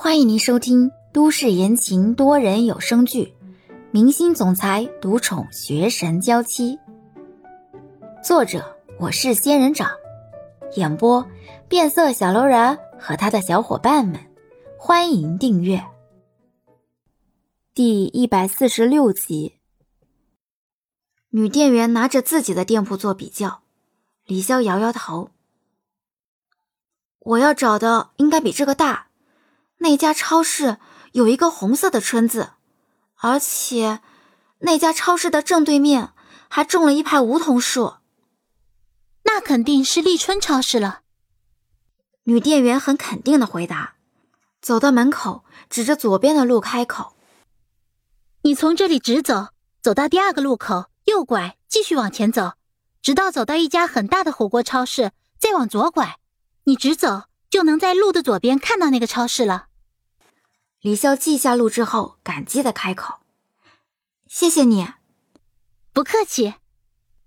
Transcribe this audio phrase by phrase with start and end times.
[0.00, 3.34] 欢迎您收听都市言情多人有声剧
[3.90, 6.76] 《明星总裁独宠学神娇妻》，
[8.22, 9.90] 作者我是仙人掌，
[10.76, 11.26] 演播
[11.68, 14.20] 变色小楼人和他的小伙伴们。
[14.78, 15.84] 欢迎订阅
[17.74, 19.56] 第一百四十六集。
[21.30, 23.62] 女店员拿着自己的店铺做比较，
[24.24, 25.30] 李潇摇摇头
[27.18, 29.06] ：“我要找的应该比这个大。”
[29.78, 30.78] 那家超市
[31.12, 32.50] 有一个红色的春字，
[33.16, 34.00] 而且
[34.60, 36.12] 那家超市的正对面
[36.48, 37.94] 还种了一排梧桐树。
[39.22, 41.02] 那肯定是立春超市了。
[42.24, 43.94] 女店员很肯定的回答，
[44.60, 47.14] 走到门口，指着左边的路开口
[48.42, 49.48] ：“你从这里直走，
[49.80, 52.54] 走到第二个路口，右拐，继续往前走，
[53.00, 56.18] 直到走到一家很大的火锅超市，再往左拐，
[56.64, 59.66] 你直走就能在路的左边看到那个超市了。”
[60.80, 63.18] 李潇记下路之后，感激的开口
[64.30, 64.86] ：“谢谢你，
[65.92, 66.54] 不客气。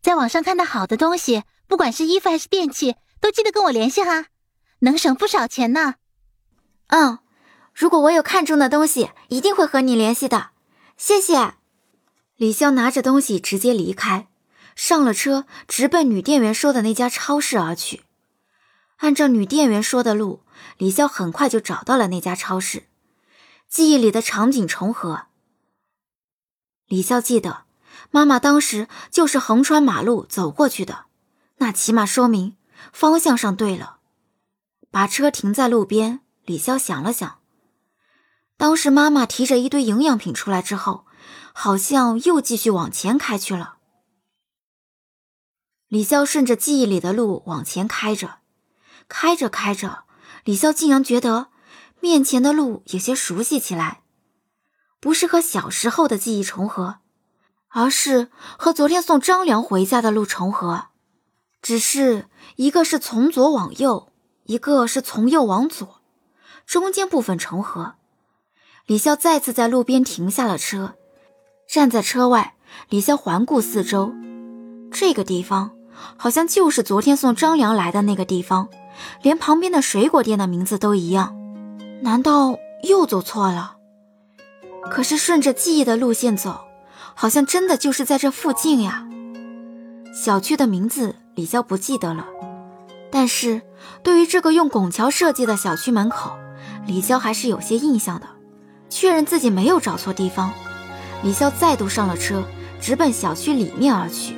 [0.00, 4.28] 在网上看到好的东西，不管是衣服还是电器，都记得跟我联系哈，
[4.78, 5.96] 能省不少钱呢。
[6.88, 7.18] ”“嗯，
[7.74, 10.52] 如果我有看中的东西，一定会和你联系的。”
[10.96, 11.54] 谢谢。
[12.36, 14.28] 李潇拿着东西直接离开，
[14.74, 18.04] 上了车，直奔女店员说的那家超市而去。
[18.98, 20.44] 按照女店员说的路，
[20.78, 22.84] 李潇很快就找到了那家超市。
[23.74, 25.26] 记忆里的场景重合。
[26.86, 27.64] 李潇记得，
[28.12, 31.06] 妈妈当时就是横穿马路走过去的，
[31.56, 32.56] 那起码说明
[32.92, 33.98] 方向上对了。
[34.92, 37.40] 把车停在路边，李潇想了想，
[38.56, 41.04] 当时妈妈提着一堆营养品出来之后，
[41.52, 43.78] 好像又继续往前开去了。
[45.88, 48.38] 李潇顺着记忆里的路往前开着，
[49.08, 50.04] 开着开着，
[50.44, 51.48] 李潇竟然觉得。
[52.04, 54.02] 面前的路有些熟悉起来，
[55.00, 56.96] 不是和小时候的记忆重合，
[57.70, 60.88] 而是和昨天送张良回家的路重合，
[61.62, 64.12] 只是一个是从左往右，
[64.44, 66.02] 一个是从右往左，
[66.66, 67.94] 中间部分重合。
[68.84, 70.96] 李潇再次在路边停下了车，
[71.66, 72.56] 站在车外，
[72.90, 74.12] 李潇环顾四周，
[74.92, 75.70] 这个地方
[76.18, 78.68] 好像就是昨天送张良来的那个地方，
[79.22, 81.40] 连旁边的水果店的名字都一样。
[82.04, 83.76] 难道又走错了？
[84.90, 86.60] 可是顺着记忆的路线走，
[87.14, 89.08] 好像真的就是在这附近呀。
[90.14, 92.26] 小区的名字李潇不记得了，
[93.10, 93.62] 但是
[94.02, 96.36] 对于这个用拱桥设计的小区门口，
[96.86, 98.26] 李潇还是有些印象的。
[98.90, 100.52] 确认自己没有找错地方，
[101.22, 102.44] 李潇再度上了车，
[102.82, 104.36] 直奔小区里面而去。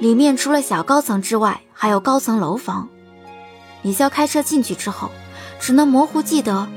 [0.00, 2.90] 里面除了小高层之外，还有高层楼房。
[3.80, 5.10] 李潇开车进去之后。
[5.66, 6.68] 只能模糊记得，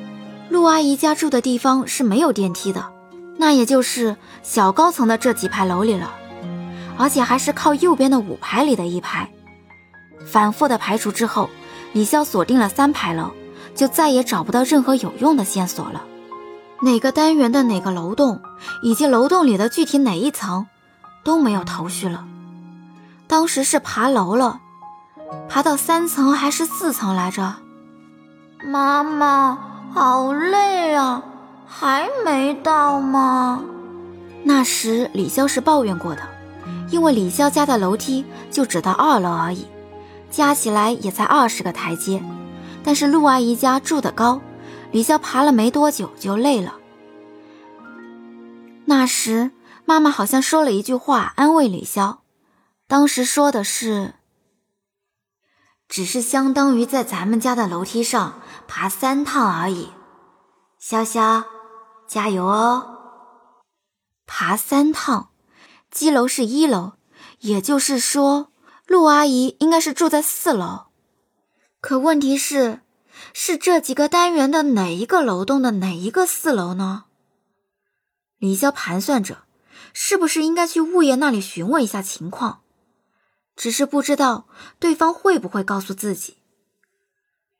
[0.49, 2.87] 陆阿姨家住的地方是没有电梯的，
[3.37, 6.09] 那也就是小高层的这几排楼里了，
[6.97, 9.29] 而且还是靠右边的五排里的一排。
[10.25, 11.51] 反复的排除之后，
[11.93, 13.29] 李潇锁定了三排楼，
[13.75, 16.01] 就再也找不到任何有用的线索了。
[16.81, 18.41] 哪个单元的哪个楼栋，
[18.81, 20.65] 以及楼栋里的具体哪一层，
[21.23, 22.25] 都没有头绪了。
[23.27, 24.59] 当时是爬楼了，
[25.47, 27.57] 爬到三层还是四层来着？
[28.61, 29.57] 妈妈，
[29.93, 31.23] 好累啊，
[31.65, 33.63] 还没到吗？
[34.43, 36.21] 那时李潇是抱怨过的，
[36.89, 39.65] 因为李潇家的楼梯就只到二楼而已，
[40.29, 42.21] 加起来也才二十个台阶。
[42.83, 44.41] 但是陆阿姨家住的高，
[44.91, 46.75] 李潇爬了没多久就累了。
[48.85, 49.51] 那时
[49.85, 52.17] 妈妈好像说了一句话安慰李潇，
[52.87, 54.15] 当时说的是。
[55.89, 59.89] 只是相当于在咱们家的楼梯上爬三趟而已，
[60.79, 61.43] 潇潇，
[62.07, 62.97] 加油哦！
[64.27, 65.31] 爬三趟，
[65.89, 66.93] 基楼是一楼，
[67.39, 68.51] 也就是说，
[68.85, 70.85] 陆阿姨应该是住在四楼。
[71.81, 72.81] 可问题是，
[73.33, 77.05] 是这几个单元的哪一个楼栋的哪一个四楼呢？
[78.37, 79.39] 李潇盘算着，
[79.91, 82.61] 是不是应该去物业那里询问一下情况。
[83.59, 84.47] 只是不知道
[84.79, 86.37] 对方会不会告诉自己。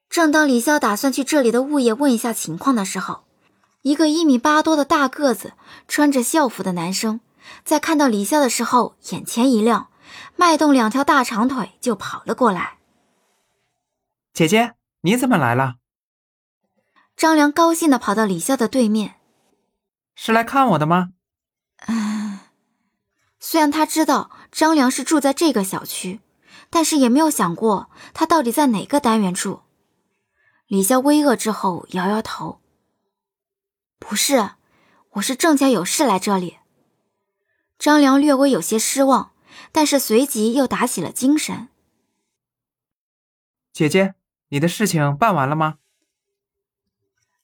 [0.10, 3.26] 正当李潇打算去这里的物业问一下情况的时候，
[3.82, 5.56] 一个一米八多的大个子、
[5.90, 7.20] 穿着校服的男生，
[7.66, 9.90] 在看到李潇的时候，眼前一亮，
[10.38, 12.78] 迈动两条大长腿就跑了过来。
[14.34, 15.76] 姐姐，你怎么来了？
[17.18, 19.16] 张良高兴的跑到李潇的对面，
[20.16, 21.10] 是来看我的吗？
[23.40, 26.20] 虽然他知道张良是住在这个小区，
[26.70, 29.62] 但是也没有想过他到底在哪个单元住。
[30.68, 32.60] 李潇微愕之后摇摇头
[33.98, 34.52] ：“不是，
[35.12, 36.58] 我是正家有事来这里。”
[37.80, 39.32] 张良略微有些失望，
[39.72, 41.70] 但是随即又打起了精神
[43.72, 44.16] ：“姐姐，
[44.50, 45.78] 你的事情办完了吗？”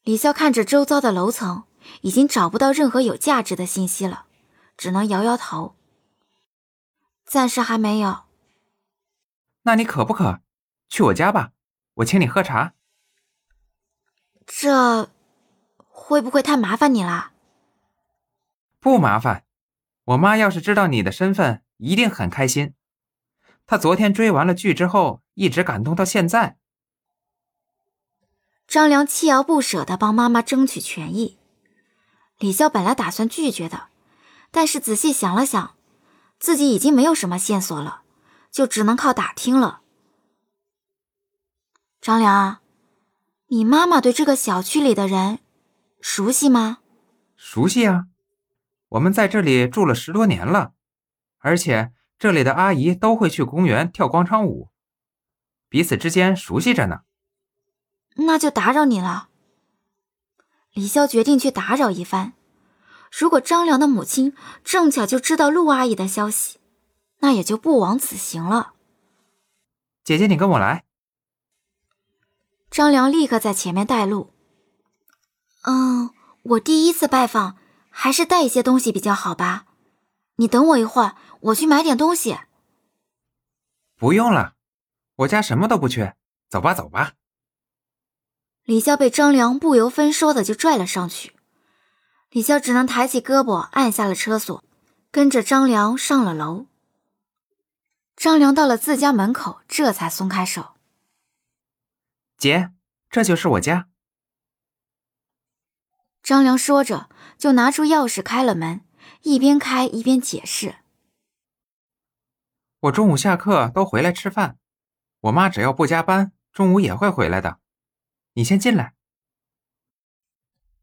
[0.03, 1.63] 李潇看着周遭的楼层，
[2.01, 4.25] 已经找不到任何有价值的信息了，
[4.77, 5.75] 只能摇摇头
[7.25, 8.25] ：“暂时还没有。”
[9.63, 10.41] 那你渴不渴？
[10.87, 11.51] 去我家吧，
[11.95, 12.73] 我请你喝茶。
[14.45, 15.09] 这
[15.77, 17.31] 会不会太麻烦你了？
[18.79, 19.43] 不麻烦，
[20.03, 22.75] 我妈要是知道你的身份，一定很开心。
[23.65, 26.57] 她昨天追完了剧之后，一直感动到现在。
[28.67, 31.39] 张良锲而不舍的帮妈妈争取权益。
[32.37, 33.87] 李潇本来打算拒绝的，
[34.51, 35.75] 但是仔细想了想，
[36.45, 38.03] 自己已经没有什么线索了，
[38.51, 39.81] 就只能靠打听了。
[41.99, 42.59] 张良，
[43.47, 45.39] 你妈妈对这个小区里的人
[45.99, 46.77] 熟悉吗？
[47.35, 48.05] 熟悉啊，
[48.89, 50.73] 我们在这里住了十多年了，
[51.39, 54.69] 而且这里的阿姨都会去公园跳广场舞，
[55.67, 56.99] 彼此之间熟悉着呢。
[58.17, 59.29] 那就打扰你了。
[60.73, 62.33] 李潇决定去打扰一番。
[63.17, 64.35] 如果张良的母亲
[64.65, 66.59] 正巧就知道陆阿姨的消息，
[67.19, 68.73] 那也就不枉此行了。
[70.03, 70.83] 姐姐，你跟我来。
[72.69, 74.33] 张良立刻在前面带路。
[75.61, 76.09] 嗯，
[76.43, 77.55] 我第一次拜访，
[77.89, 79.65] 还是带一些东西比较好吧。
[80.35, 82.37] 你等我一会儿，我去买点东西。
[83.95, 84.55] 不用了，
[85.15, 86.17] 我家什么都不缺。
[86.49, 87.13] 走吧，走吧。
[88.65, 91.34] 李潇被张良不由分说的就拽了上去，
[92.35, 94.61] 李潇只能抬起胳膊按下了车锁，
[95.09, 96.65] 跟着张良上了楼。
[98.17, 100.75] 张良到了自家门口，这才松开手。
[102.37, 102.73] 姐，
[103.09, 103.87] 这就是我家。
[106.21, 108.81] 张良说着，就拿出钥匙开了门，
[109.21, 110.79] 一边开一边解释
[112.81, 114.57] ：“我中午下课都回来吃饭，
[115.21, 117.61] 我妈只要不加班，中午也会回来的。
[118.33, 118.93] 你先进来。”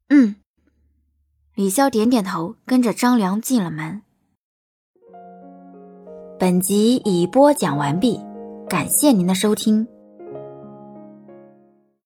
[0.09, 0.42] 嗯，
[1.55, 4.01] 李潇点点头，跟着张良进了门。
[6.39, 8.19] 本集已播讲完毕，
[8.67, 9.87] 感谢您的收听。